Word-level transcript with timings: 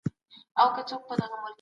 بیا 0.55 0.63
به 0.73 0.77
هیڅکله 0.77 1.25
ګمراه 1.31 1.39
نشئ. 1.43 1.49